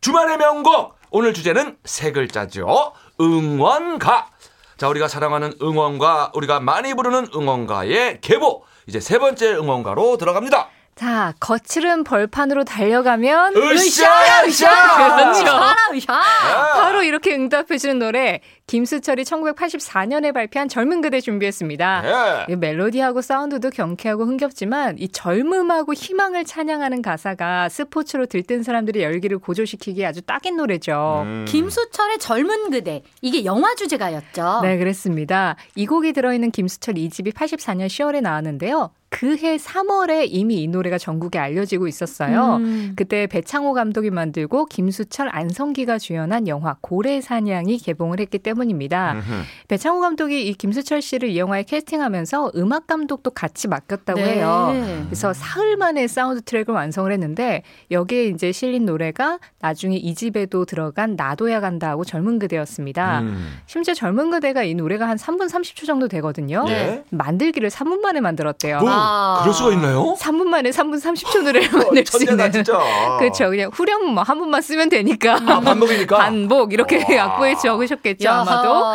주말의 0.01 0.38
명곡 0.38 0.96
오늘 1.10 1.34
주제는 1.34 1.77
세 1.84 2.12
글자죠. 2.12 2.93
응원가. 3.20 4.29
자, 4.77 4.88
우리가 4.88 5.08
사랑하는 5.08 5.53
응원가, 5.62 6.31
우리가 6.34 6.60
많이 6.60 6.93
부르는 6.93 7.27
응원가의 7.36 8.22
계보. 8.22 8.63
이제 8.88 9.00
세 9.00 9.20
번째 9.20 9.53
응원가로 9.53 10.17
들어갑니다. 10.17 10.70
자, 10.96 11.34
거칠은 11.39 12.03
벌판으로 12.03 12.63
달려가면 12.63 13.55
으쌰, 13.55 14.46
으쌰! 14.46 14.67
그렇죠. 15.17 15.46
사람이야. 15.46 16.74
바로 16.74 17.01
이렇게 17.03 17.34
응답해주는 17.34 17.98
노래 18.00 18.41
김수철이 18.72 19.24
1984년에 19.24 20.34
발표한 20.34 20.70
젊은 20.70 21.01
그대 21.01 21.20
준비했습니다. 21.20 22.04
예. 22.48 22.54
이 22.54 22.56
멜로디하고 22.56 23.22
사운드도 23.22 23.70
경쾌하고 23.70 24.24
흥겹지만 24.24 24.98
이 24.98 25.10
젊음하고 25.10 25.94
희망을 25.94 26.46
찬양하는 26.46 27.01
가사가 27.01 27.68
스포츠로 27.68 28.28
들뜬 28.28 28.63
사람들의 28.63 29.04
열기를 29.04 29.40
고조시키기에 29.40 30.06
아주 30.06 30.22
딱인 30.22 30.56
노래죠. 30.56 31.24
음. 31.25 31.46
김수철의 31.50 32.20
젊은 32.20 32.70
그대. 32.70 33.01
이게 33.22 33.44
영화 33.44 33.75
주제가였죠. 33.75 34.62
네, 34.63 34.78
그랬습니다. 34.78 35.58
이 35.75 35.86
곡이 35.86 36.13
들어있는 36.13 36.51
김수철 36.51 36.94
2집이 36.94 37.34
84년 37.34 37.88
10월에 37.88 38.22
나왔는데요. 38.22 38.92
그해 39.12 39.58
3월에 39.58 40.28
이미 40.30 40.63
이 40.63 40.68
노래가 40.70 40.98
전국에 40.98 41.38
알려지고 41.38 41.88
있었어요. 41.88 42.56
음. 42.62 42.94
그때 42.96 43.28
배창호 43.28 43.74
감독이 43.74 44.10
만들고 44.10 44.68
김수철, 44.68 45.28
안성기가 45.30 46.00
주연한 46.00 46.48
영화 46.48 46.78
고래사냥이 46.80 47.78
개봉을 47.80 48.22
했기 48.22 48.40
때문 48.40 48.61
입니다. 48.70 49.13
음흠. 49.13 49.41
배창호 49.68 50.00
감독이 50.00 50.48
이 50.48 50.53
김수철 50.53 51.01
씨를 51.01 51.30
이 51.30 51.38
영화에 51.38 51.63
캐스팅하면서 51.63 52.51
음악 52.56 52.88
감독도 52.88 53.32
같이 53.32 53.68
맡겼다고 53.68 54.20
네. 54.20 54.36
해요. 54.36 54.74
그래서 55.06 55.34
사흘 55.34 55.77
만에 55.77 56.08
사운드 56.08 56.41
트랙을 56.41 56.74
완성을 56.74 57.12
했는데 57.12 57.63
여기에 57.91 58.25
이제 58.25 58.51
실린 58.51 58.86
노래가 58.86 59.39
나중에 59.60 59.96
이 59.98 60.15
집에도 60.15 60.65
들어간 60.65 61.15
나도야 61.15 61.60
간다 61.60 61.89
하고 61.89 62.03
젊은 62.03 62.39
그대였습니다. 62.39 63.20
음. 63.22 63.60
심지어 63.68 63.94
젊은 63.94 64.32
그대가 64.32 64.63
이 64.63 64.74
노래가 64.74 65.08
한 65.08 65.18
3분 65.18 65.50
30초 65.51 65.86
정도 65.86 66.08
되거든요. 66.08 66.65
예. 66.70 67.03
만들기를 67.12 67.70
3분 67.70 68.00
만에 68.01 68.22
만들었대요. 68.22 68.80
뭐, 68.80 68.89
아. 68.91 69.39
그럴 69.41 69.53
수가 69.53 69.74
있나요? 69.74 70.15
3분 70.20 70.46
만에 70.46 70.70
3분 70.72 71.00
30초 71.01 71.44
노래를 71.44 71.70
만들 71.72 72.06
수 72.06 72.13
천재다, 72.13 72.32
있는. 72.48 72.51
진짜. 72.51 72.80
그렇죠. 73.20 73.50
그냥 73.50 73.70
후렴 73.74 74.13
뭐 74.13 74.24
한 74.24 74.39
번만 74.39 74.62
쓰면 74.62 74.89
되니까. 74.89 75.36
아, 75.46 75.60
반복이니까. 75.60 76.15
반복 76.20 76.74
이렇게 76.74 76.98
와. 77.18 77.25
약보에 77.25 77.56
적으셨겠죠 77.56 78.27
야하. 78.27 78.41
아마 78.41 78.50
도. 78.62 78.86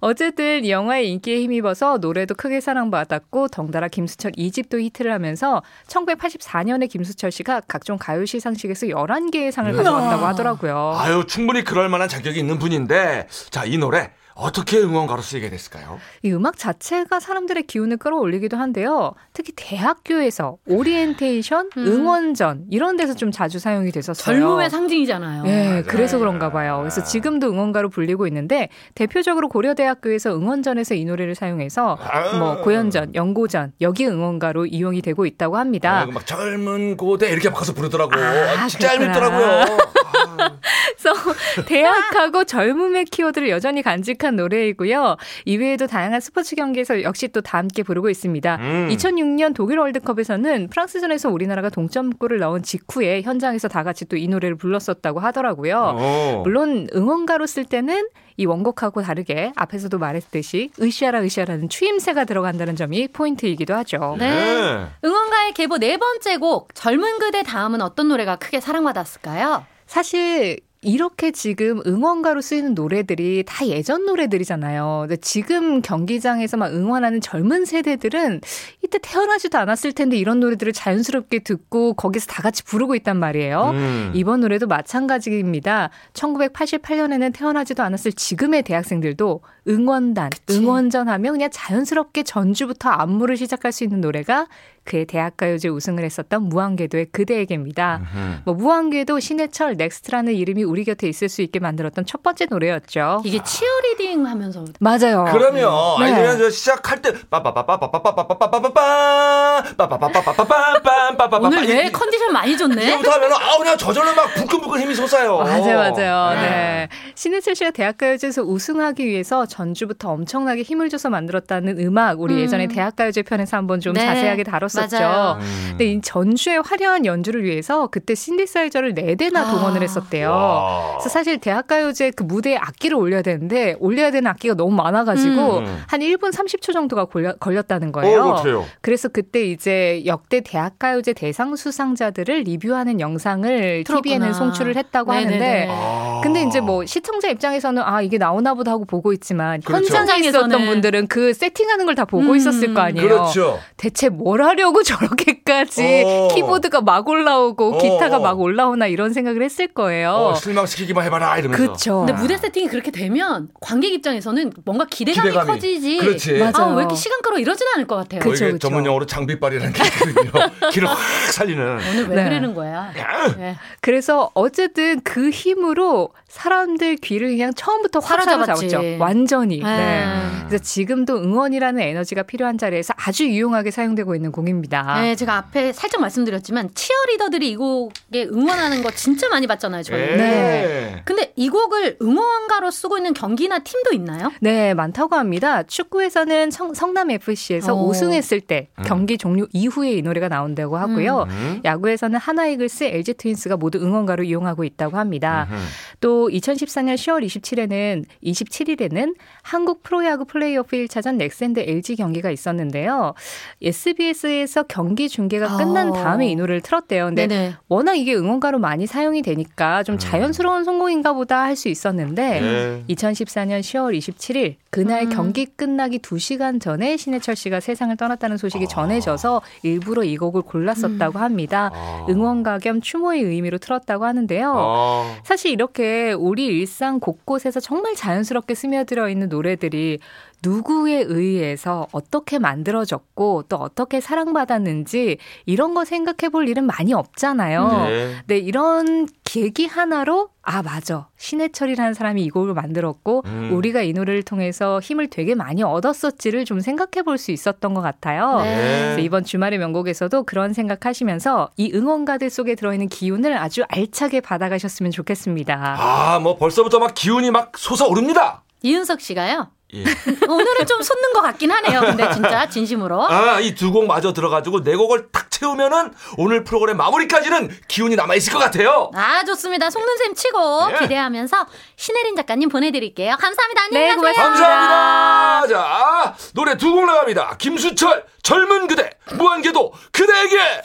어쨌든 0.00 0.64
이 0.64 0.70
영화의 0.70 1.10
인기에 1.10 1.40
힘입어서 1.40 1.98
노래도 1.98 2.34
크게 2.34 2.60
사랑받았고 2.60 3.48
덩달아 3.48 3.88
김수철 3.88 4.32
2집도 4.32 4.80
히트를 4.80 5.12
하면서 5.12 5.62
1984년에 5.88 6.88
김수철 6.88 7.30
씨가 7.30 7.62
각종 7.68 7.98
가요 7.98 8.24
시상식에서 8.24 8.86
11개의 8.88 9.50
상을 9.50 9.72
가져왔다고 9.72 10.26
하더라고요. 10.26 10.94
아유, 10.96 11.24
충분히 11.26 11.64
그럴 11.64 11.88
만한 11.88 12.08
자격이 12.08 12.38
있는 12.38 12.58
분인데, 12.58 13.26
자, 13.50 13.64
이 13.64 13.78
노래 13.78 14.10
어떻게 14.36 14.78
응원가로 14.78 15.22
쓰이게 15.22 15.48
됐을까요? 15.48 15.98
이 16.22 16.30
음악 16.30 16.58
자체가 16.58 17.20
사람들의 17.20 17.62
기운을 17.62 17.96
끌어올리기도 17.96 18.58
한데요. 18.58 19.14
특히 19.32 19.52
대학교에서 19.56 20.58
오리엔테이션, 20.68 21.70
음. 21.78 21.86
응원전 21.86 22.66
이런 22.70 22.98
데서 22.98 23.14
좀 23.14 23.30
자주 23.30 23.58
사용이 23.58 23.90
됐었어요. 23.92 24.36
젊음의 24.36 24.68
상징이잖아요. 24.68 25.42
네, 25.44 25.82
그래서 25.86 26.18
그런가 26.18 26.52
봐요. 26.52 26.78
그래서 26.80 27.02
지금도 27.02 27.48
응원가로 27.48 27.88
불리고 27.88 28.26
있는데 28.26 28.68
대표적으로 28.94 29.48
고려대학교에서 29.48 30.36
응원전에서 30.36 30.94
이 30.94 31.06
노래를 31.06 31.34
사용해서 31.34 31.98
뭐 32.38 32.60
고연전, 32.60 33.14
연고전 33.14 33.72
여기 33.80 34.06
응원가로 34.06 34.66
이용이 34.66 35.00
되고 35.00 35.24
있다고 35.24 35.56
합니다. 35.56 36.02
아, 36.02 36.06
막 36.06 36.26
젊은 36.26 36.98
고대 36.98 37.30
이렇게 37.30 37.48
바꿔서 37.48 37.72
부르더라고. 37.72 38.12
아, 38.14 38.64
아, 38.64 38.68
진짜. 38.68 38.92
아, 38.92 38.96
그래서 41.06 41.64
대학하고 41.66 42.44
젊음의 42.44 43.06
키워드를 43.06 43.48
여전히 43.48 43.82
간직한 43.82 44.25
독특한 44.26 44.36
노래이고요. 44.36 45.16
이외에도 45.44 45.86
다양한 45.86 46.20
스포츠 46.20 46.56
경기에서 46.56 47.02
역시 47.02 47.28
또 47.28 47.40
다 47.46 47.58
함께 47.58 47.84
부르고 47.84 48.10
있습니다. 48.10 48.56
음. 48.56 48.88
2006년 48.90 49.54
독일 49.54 49.78
월드컵에서는 49.78 50.68
프랑스전에서 50.68 51.30
우리나라가 51.30 51.68
동점골을 51.68 52.38
넣은 52.40 52.62
직후에 52.64 53.22
현장에서 53.22 53.68
다 53.68 53.84
같이 53.84 54.04
또 54.06 54.16
이 54.16 54.26
노래를 54.28 54.56
불렀었다고 54.56 55.20
하더라고요. 55.20 55.94
어. 55.96 56.40
물론 56.42 56.88
응원가로 56.94 57.46
쓸 57.46 57.64
때는 57.66 58.08
이 58.38 58.46
원곡하고 58.46 59.02
다르게 59.02 59.52
앞에서도 59.54 59.96
말했듯이 59.98 60.70
으쌰라 60.80 61.22
으쌰라는 61.22 61.68
추임새가 61.68 62.24
들어간다는 62.24 62.74
점이 62.76 63.08
포인트이기도 63.08 63.74
하죠. 63.74 64.16
네. 64.18 64.86
응원가의 65.04 65.52
계보 65.52 65.78
네 65.78 65.98
번째 65.98 66.38
곡 66.38 66.74
젊은 66.74 67.18
그대 67.18 67.42
다음은 67.42 67.80
어떤 67.82 68.08
노래가 68.08 68.36
크게 68.36 68.60
사랑받았을까요? 68.60 69.64
사실 69.86 70.58
이렇게 70.82 71.30
지금 71.30 71.80
응원가로 71.86 72.40
쓰이는 72.40 72.74
노래들이 72.74 73.44
다 73.46 73.66
예전 73.66 74.04
노래들이잖아요. 74.06 75.06
근데 75.08 75.16
지금 75.16 75.82
경기장에서 75.82 76.56
막 76.56 76.72
응원하는 76.72 77.20
젊은 77.20 77.64
세대들은 77.64 78.40
이때 78.84 78.98
태어나지도 79.02 79.58
않았을 79.58 79.92
텐데 79.92 80.16
이런 80.16 80.40
노래들을 80.40 80.72
자연스럽게 80.72 81.40
듣고 81.40 81.94
거기서 81.94 82.26
다 82.26 82.42
같이 82.42 82.62
부르고 82.62 82.94
있단 82.96 83.18
말이에요. 83.18 83.70
음. 83.74 84.12
이번 84.14 84.40
노래도 84.40 84.66
마찬가지입니다. 84.66 85.90
1988년에는 86.12 87.34
태어나지도 87.34 87.82
않았을 87.82 88.12
지금의 88.12 88.62
대학생들도 88.62 89.40
응원단, 89.68 90.30
응원전 90.50 91.08
하면 91.08 91.32
그냥 91.32 91.50
자연스럽게 91.52 92.22
전주부터 92.22 92.88
안무를 92.88 93.36
시작할 93.36 93.72
수 93.72 93.82
있는 93.82 94.00
노래가 94.00 94.46
그의 94.86 95.04
대학가요제 95.04 95.68
우승을 95.68 96.04
했었던 96.04 96.44
무한궤도의 96.44 97.08
그대에게입니다. 97.12 98.00
뭐 98.44 98.54
무한궤도 98.54 99.20
신해철 99.20 99.74
넥스트라는 99.74 100.32
이름이 100.32 100.64
우리 100.64 100.84
곁에 100.84 101.08
있을 101.08 101.28
수 101.28 101.42
있게 101.42 101.58
만들었던 101.58 102.06
첫 102.06 102.22
번째 102.22 102.46
노래였죠. 102.46 103.20
이게 103.24 103.42
cheerleading 103.42 104.26
하면서 104.26 104.64
맞아요. 104.80 105.26
그러면 105.32 105.70
네. 106.00 106.12
아니 106.12 106.38
저 106.38 106.48
시작할 106.48 107.02
때 107.02 107.12
빠빠빠빠빠빠빠빠빠빠빠 107.28 109.64
빠빠빠빠빠빠빠빠빠빠빠 109.76 111.38
오늘 111.38 111.68
왜 111.68 111.90
컨디션 111.90 112.32
많이 112.32 112.56
좋네? 112.56 112.88
이거부터 112.88 113.10
하면 113.10 113.32
아 113.32 113.58
그냥 113.58 113.76
저절로 113.76 114.14
막 114.14 114.32
불끈불끈 114.34 114.80
힘이 114.80 114.94
솟아요. 114.94 115.38
맞아요, 115.38 115.76
맞아요. 115.76 116.40
네. 116.40 116.40
네. 116.40 116.88
신해철 117.14 117.54
씨가 117.54 117.70
대학가요제에서 117.70 118.42
우승하기 118.42 119.04
위해서 119.04 119.46
전주부터 119.46 120.10
엄청나게 120.10 120.62
힘을 120.62 120.88
줘서 120.88 121.10
만들었다는 121.10 121.78
음악, 121.80 122.20
우리 122.20 122.34
음. 122.34 122.40
예전에 122.40 122.68
대학가요제 122.68 123.22
편에서 123.22 123.56
한번 123.56 123.80
좀 123.80 123.94
네, 123.94 124.04
자세하게 124.04 124.44
다뤘었죠. 124.44 124.75
맞아요. 124.80 125.38
음. 125.40 125.66
근데 125.70 125.92
이 125.92 126.00
전주의 126.00 126.60
화려한 126.60 127.06
연주를 127.06 127.44
위해서 127.44 127.86
그때 127.88 128.14
신디사이저를 128.14 128.94
네대나 128.94 129.40
아. 129.40 129.50
동원을 129.52 129.82
했었대요. 129.82 130.30
와. 130.30 130.88
그래서 130.92 131.08
사실 131.08 131.38
대학가요제 131.38 132.12
그 132.12 132.22
무대에 132.22 132.56
악기를 132.56 132.96
올려야 132.96 133.22
되는데 133.22 133.76
올려야 133.80 134.10
되는 134.10 134.28
악기가 134.28 134.54
너무 134.54 134.74
많아가지고 134.76 135.58
음. 135.58 135.84
한 135.86 136.00
1분 136.00 136.32
30초 136.32 136.72
정도가 136.72 137.06
걸려, 137.06 137.34
걸렸 137.36 137.68
다는 137.68 137.92
거예요. 137.92 138.22
어. 138.22 138.66
그래서 138.80 139.08
그때 139.08 139.44
이제 139.44 140.02
역대 140.06 140.40
대학가요제 140.40 141.14
대상 141.14 141.56
수상자들을 141.56 142.42
리뷰하는 142.42 143.00
영상을 143.00 143.84
틀었구나. 143.84 144.02
TV에는 144.02 144.32
송출을 144.34 144.76
했다고 144.76 145.12
네네네. 145.12 145.34
하는데 145.36 145.68
아. 145.70 146.05
근데 146.22 146.42
이제 146.42 146.60
뭐 146.60 146.84
시청자 146.86 147.28
입장에서는 147.28 147.82
아 147.82 148.00
이게 148.02 148.18
나오나 148.18 148.54
보다 148.54 148.70
하고 148.72 148.84
보고 148.84 149.12
있지만 149.12 149.60
그렇죠. 149.60 149.94
현장에 149.94 150.20
있었던. 150.28 150.66
분들은 150.66 151.06
그 151.08 151.32
세팅하는 151.32 151.84
걸 151.86 151.96
다 151.96 152.04
보고 152.04 152.32
음. 152.32 152.36
있었을 152.36 152.74
거 152.74 152.80
아니에요. 152.82 153.08
그렇죠. 153.08 153.58
대체 153.78 154.08
뭘 154.10 154.42
하려고 154.42 154.82
저렇게까지 154.84 156.02
어. 156.06 156.28
키보드가 156.34 156.82
막 156.82 157.08
올라오고 157.08 157.74
어. 157.74 157.78
기타가 157.78 158.18
막 158.18 158.38
올라오나 158.40 158.86
이런 158.86 159.12
생각을 159.14 159.42
했을 159.42 159.68
거예요. 159.68 160.10
어, 160.10 160.34
실망시키기만 160.34 161.04
해봐라 161.06 161.38
이러면서. 161.38 161.64
그렇죠. 161.64 161.98
근데 162.04 162.12
무대 162.12 162.36
세팅이 162.36 162.68
그렇게 162.68 162.90
되면 162.90 163.48
관객 163.60 163.92
입장에서는 163.94 164.52
뭔가 164.64 164.84
기대감이, 164.90 165.28
기대감이. 165.30 165.50
커지지. 165.52 165.96
그렇지. 165.98 166.42
아, 166.42 166.50
맞아요. 166.52 166.74
왜 166.74 166.80
이렇게 166.82 166.94
시간 166.96 167.20
끌어 167.22 167.38
이러진 167.38 167.66
않을 167.74 167.86
것 167.86 167.96
같아요. 167.96 168.20
뭐 168.22 168.32
그쵸, 168.32 168.44
이게 168.44 168.52
그쵸. 168.52 168.68
전문 168.68 168.84
용어로 168.84 169.06
장비빨이라는 169.06 169.72
게 169.72 169.82
있거든요. 169.84 170.30
길을 170.72 170.88
확 170.88 170.98
살리는. 171.32 171.62
오늘 171.90 172.08
왜 172.08 172.16
네. 172.16 172.24
그러는 172.24 172.54
거야? 172.54 172.92
네. 173.38 173.56
그래서 173.80 174.30
어쨌든 174.34 175.00
그 175.02 175.30
힘으로 175.30 176.05
So 176.06 176.12
사람들 176.36 176.96
귀를 176.96 177.30
그냥 177.30 177.54
처음부터 177.54 178.00
확 178.00 178.22
사로잡았지. 178.22 178.68
사로잡았죠. 178.68 179.02
완전히. 179.02 179.58
네. 179.58 179.64
네. 179.64 180.04
그래서 180.46 180.62
지금도 180.62 181.16
응원이라는 181.16 181.80
에너지가 181.80 182.24
필요한 182.24 182.58
자리에서 182.58 182.92
아주 182.96 183.26
유용하게 183.26 183.70
사용되고 183.70 184.14
있는 184.14 184.32
곡입니다. 184.32 185.00
네, 185.00 185.14
제가 185.14 185.36
앞에 185.36 185.72
살짝 185.72 186.02
말씀드렸지만 186.02 186.70
치어리더들이 186.74 187.50
이 187.50 187.56
곡에 187.56 188.28
응원하는 188.30 188.82
거 188.82 188.90
진짜 188.90 189.28
많이 189.30 189.46
봤잖아요, 189.46 189.82
저희. 189.82 189.98
예. 189.98 190.16
네. 190.16 191.02
근데 191.06 191.32
이 191.36 191.48
곡을 191.48 191.96
응원가로 192.02 192.70
쓰고 192.70 192.98
있는 192.98 193.14
경기나 193.14 193.60
팀도 193.60 193.94
있나요? 193.94 194.30
네, 194.40 194.74
많다고 194.74 195.16
합니다. 195.16 195.62
축구에서는 195.62 196.50
성, 196.50 196.92
남 196.92 197.10
FC에서 197.10 197.74
어. 197.74 197.88
우승했을 197.88 198.40
때 198.42 198.68
음. 198.78 198.84
경기 198.86 199.16
종료 199.18 199.46
이후에 199.52 199.92
이 199.92 200.02
노래가 200.02 200.28
나온다고 200.28 200.76
하고요. 200.76 201.26
음. 201.28 201.60
야구에서는 201.64 202.18
하나이글스, 202.18 202.84
LG 202.84 203.14
트윈스가 203.14 203.56
모두 203.56 203.78
응원가로 203.78 204.22
이용하고 204.24 204.64
있다고 204.64 204.98
합니다. 204.98 205.48
음흠. 205.50 205.60
또 206.00 206.25
2014년 206.28 206.94
10월 206.94 207.24
27일에는 207.26 208.04
27일에는 208.24 209.14
한국 209.42 209.82
프로야구 209.82 210.24
플레이오프 210.24 210.76
1차전 210.76 211.16
넥센드 211.16 211.60
LG 211.60 211.96
경기가 211.96 212.30
있었는데요. 212.30 213.14
SBS에서 213.62 214.62
경기 214.64 215.08
중계가 215.08 215.56
끝난 215.56 215.90
어. 215.90 215.92
다음에 215.92 216.28
이 216.28 216.36
노래를 216.36 216.60
틀었대요. 216.60 217.06
근데 217.06 217.26
네네. 217.26 217.54
워낙 217.68 217.94
이게 217.94 218.14
응원가로 218.14 218.58
많이 218.58 218.86
사용이 218.86 219.22
되니까 219.22 219.82
좀 219.82 219.98
자연스러운 219.98 220.64
성공인가 220.64 221.12
보다 221.12 221.42
할 221.42 221.56
수 221.56 221.68
있었는데 221.70 222.40
네. 222.40 222.84
2014년 222.90 223.60
10월 223.60 223.96
27일 223.96 224.56
그날 224.70 225.04
음. 225.04 225.08
경기 225.08 225.46
끝나기 225.46 225.98
2시간 225.98 226.60
전에 226.60 226.98
신해철 226.98 227.34
씨가 227.34 227.60
세상을 227.60 227.96
떠났다는 227.96 228.36
소식이 228.36 228.64
아. 228.64 228.68
전해져서 228.68 229.40
일부러 229.62 230.04
이 230.04 230.18
곡을 230.18 230.42
골랐었다고 230.42 231.18
합니다. 231.18 231.70
아. 231.72 232.06
응원가 232.10 232.58
겸 232.58 232.82
추모의 232.82 233.22
의미로 233.22 233.56
틀었다고 233.56 234.04
하는데요. 234.04 234.52
아. 234.54 235.16
사실 235.24 235.50
이렇게 235.50 236.05
우리 236.12 236.46
일상 236.46 237.00
곳곳에서 237.00 237.60
정말 237.60 237.94
자연스럽게 237.94 238.54
스며들어 238.54 239.08
있는 239.08 239.28
노래들이 239.28 239.98
누구에 240.42 241.02
의해서 241.06 241.86
어떻게 241.92 242.38
만들어졌고 242.38 243.44
또 243.48 243.56
어떻게 243.56 244.00
사랑받았는지 244.00 245.18
이런 245.46 245.74
거 245.74 245.84
생각해 245.84 246.30
볼 246.30 246.48
일은 246.48 246.64
많이 246.64 246.92
없잖아요. 246.92 247.68
네. 247.88 248.14
네, 248.26 248.38
이런 248.38 249.06
계기 249.26 249.66
하나로 249.66 250.30
아, 250.42 250.62
맞아. 250.62 251.08
신해철이라는 251.18 251.92
사람이 251.94 252.22
이 252.22 252.30
곡을 252.30 252.54
만들었고 252.54 253.24
음. 253.26 253.50
우리가 253.52 253.82
이 253.82 253.92
노래를 253.92 254.22
통해서 254.22 254.78
힘을 254.80 255.08
되게 255.10 255.34
많이 255.34 255.62
얻었었지를 255.64 256.44
좀 256.46 256.60
생각해 256.60 257.02
볼 257.04 257.18
수 257.18 257.32
있었던 257.32 257.74
것 257.74 257.80
같아요. 257.80 258.40
네. 258.42 258.54
그래서 258.84 259.00
이번 259.00 259.24
주말의 259.24 259.58
명곡에서도 259.58 260.22
그런 260.24 260.52
생각하시면서 260.52 261.50
이 261.56 261.72
응원가들 261.74 262.30
속에 262.30 262.54
들어있는 262.54 262.88
기운을 262.88 263.36
아주 263.36 263.64
알차게 263.68 264.20
받아가셨으면 264.20 264.92
좋겠습니다. 264.92 265.76
아, 265.78 266.18
뭐 266.20 266.36
벌써부터 266.36 266.78
막 266.78 266.94
기운이 266.94 267.30
막 267.30 267.52
솟아오릅니다. 267.58 268.42
이은석 268.62 269.00
씨가요. 269.00 269.48
예. 269.74 269.80
오늘은 270.28 270.66
좀 270.66 270.80
솟는 270.80 271.12
것 271.12 271.22
같긴 271.22 271.50
하네요. 271.50 271.80
근데 271.80 272.08
진짜 272.12 272.48
진심으로. 272.48 273.04
아, 273.10 273.40
이 273.40 273.54
두 273.54 273.72
곡 273.72 273.86
마저 273.86 274.12
들어가지고 274.12 274.62
네 274.62 274.76
곡을 274.76 275.08
탁 275.10 275.30
채우면은 275.30 275.92
오늘 276.18 276.44
프로그램 276.44 276.76
마무리까지는 276.76 277.50
기운이 277.68 277.96
남아 277.96 278.14
있을 278.14 278.32
것 278.32 278.38
같아요. 278.38 278.90
아, 278.94 279.24
좋습니다. 279.24 279.68
속눈샘 279.70 280.14
치고 280.14 280.68
예. 280.72 280.78
기대하면서 280.78 281.46
신혜린 281.76 282.14
작가님 282.16 282.48
보내드릴게요. 282.48 283.16
감사합니다. 283.18 283.62
안녕히 283.64 283.86
네, 283.86 283.94
가세요. 283.96 284.24
감사합니다. 284.24 285.46
자, 285.48 286.14
노래 286.34 286.56
두 286.56 286.70
곡 286.72 286.86
나갑니다. 286.86 287.36
김수철, 287.38 288.04
젊은 288.22 288.66
그대, 288.68 288.90
무한궤도, 289.14 289.72
그대에게! 289.92 290.62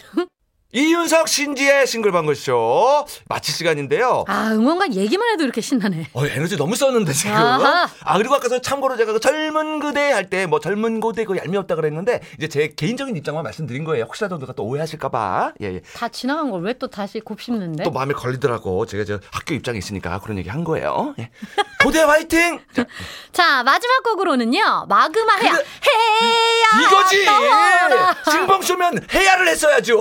이윤석, 0.74 1.28
신지의 1.28 1.86
싱글방글쇼 1.86 3.06
마칠 3.28 3.54
시간인데요. 3.54 4.24
아, 4.28 4.52
응원가 4.54 4.94
얘기만 4.94 5.30
해도 5.34 5.44
이렇게 5.44 5.60
신나네. 5.60 6.08
어, 6.14 6.26
에너지 6.26 6.56
너무 6.56 6.76
썼는데, 6.76 7.12
지금. 7.12 7.36
아하. 7.36 7.90
아, 8.06 8.18
그리고 8.18 8.36
아까 8.36 8.48
저 8.48 8.62
참고로 8.62 8.96
제가 8.96 9.12
그 9.14 9.20
젊은 9.20 9.80
그대 9.80 10.12
할 10.12 10.30
때 10.30 10.46
뭐 10.46 10.60
젊은 10.62 11.00
고대 11.02 11.26
그 11.26 11.36
얄미웠다 11.36 11.76
그랬는데, 11.76 12.22
이제 12.38 12.48
제 12.48 12.70
개인적인 12.76 13.16
입장만 13.18 13.44
말씀드린 13.44 13.84
거예요. 13.84 14.06
혹시라도 14.06 14.38
누가 14.38 14.54
또 14.54 14.64
오해하실까봐. 14.64 15.54
예, 15.62 15.74
예. 15.76 15.82
다 15.96 16.08
지나간 16.08 16.50
걸 16.52 16.62
왜 16.64 16.74
또 16.80 16.88
다시 16.88 17.20
곱씹는데? 17.20 17.84
또 17.84 17.92
마음에 17.92 18.14
걸리더라고. 18.14 18.86
제가 18.86 19.04
저 19.04 19.20
학교 19.32 19.54
입장에 19.54 19.78
있으니까 19.78 20.20
그런 20.20 20.38
얘기 20.38 20.48
한 20.50 20.64
거예요. 20.64 21.14
예. 21.20 21.30
고대 21.84 22.00
화이팅! 22.02 22.60
자, 22.74 22.86
자, 23.34 23.64
마지막 23.64 24.04
곡으로는요. 24.04 24.86
마그마 24.88 25.34
해야. 25.42 25.52
그래. 25.52 25.66
해야. 26.22 26.82
이거지! 26.88 27.26
떠오라. 27.26 28.16
신봉쇼면 28.32 29.08
해야를 29.14 29.48
했어야죠! 29.50 30.00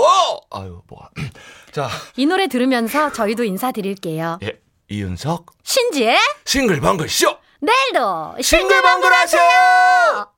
아유, 0.60 0.82
뭐야. 0.88 1.08
자, 1.72 1.88
이 2.16 2.26
노래 2.26 2.46
들으면서 2.48 3.12
저희도 3.12 3.44
인사드릴게요. 3.44 4.38
예. 4.42 4.60
이윤석, 4.88 5.46
신지의 5.62 6.18
싱글벙글 6.44 7.08
쇼! 7.08 7.38
내일도 7.60 8.34
싱글벙글 8.42 9.12
하세요! 9.12 10.28